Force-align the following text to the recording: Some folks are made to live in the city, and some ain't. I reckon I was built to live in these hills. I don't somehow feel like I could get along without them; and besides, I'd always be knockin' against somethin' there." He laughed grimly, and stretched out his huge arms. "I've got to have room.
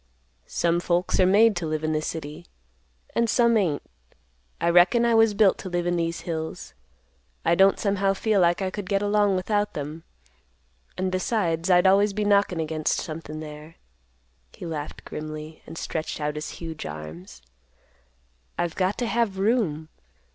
Some 0.47 0.79
folks 0.79 1.19
are 1.19 1.27
made 1.27 1.55
to 1.57 1.67
live 1.67 1.83
in 1.83 1.93
the 1.93 2.01
city, 2.01 2.47
and 3.13 3.29
some 3.29 3.55
ain't. 3.55 3.83
I 4.59 4.67
reckon 4.71 5.05
I 5.05 5.13
was 5.13 5.35
built 5.35 5.59
to 5.59 5.69
live 5.69 5.85
in 5.85 5.95
these 5.95 6.21
hills. 6.21 6.73
I 7.45 7.53
don't 7.53 7.77
somehow 7.77 8.13
feel 8.15 8.41
like 8.41 8.63
I 8.63 8.71
could 8.71 8.89
get 8.89 9.03
along 9.03 9.35
without 9.35 9.75
them; 9.75 10.03
and 10.97 11.11
besides, 11.11 11.69
I'd 11.69 11.85
always 11.85 12.13
be 12.13 12.25
knockin' 12.25 12.59
against 12.59 12.97
somethin' 12.97 13.41
there." 13.41 13.75
He 14.53 14.65
laughed 14.65 15.05
grimly, 15.05 15.61
and 15.67 15.77
stretched 15.77 16.19
out 16.19 16.33
his 16.33 16.49
huge 16.57 16.83
arms. 16.87 17.43
"I've 18.57 18.73
got 18.73 18.97
to 18.97 19.05
have 19.05 19.37
room. 19.37 19.89